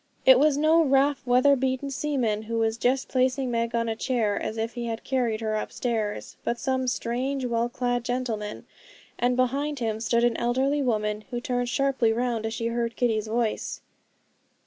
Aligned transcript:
It 0.25 0.39
was 0.39 0.57
no 0.57 0.83
rough, 0.83 1.27
weather 1.27 1.55
beaten 1.55 1.91
seaman, 1.91 2.41
who 2.41 2.57
was 2.57 2.75
just 2.77 3.07
placing 3.07 3.51
Meg 3.51 3.75
on 3.75 3.87
a 3.87 3.95
chair, 3.95 4.35
as 4.35 4.57
if 4.57 4.73
he 4.73 4.87
had 4.87 5.03
carried 5.03 5.41
her 5.41 5.55
upstairs; 5.55 6.37
but 6.43 6.57
some 6.57 6.87
strange, 6.87 7.45
well 7.45 7.69
clad 7.69 8.03
gentleman, 8.03 8.65
and 9.19 9.35
behind 9.35 9.77
him 9.77 9.99
stood 9.99 10.23
an 10.23 10.37
elderly 10.37 10.81
woman, 10.81 11.25
who 11.29 11.39
turned 11.39 11.69
sharply 11.69 12.11
round 12.11 12.47
as 12.47 12.53
she 12.55 12.65
heard 12.69 12.95
Kitty's 12.95 13.27
voice. 13.27 13.81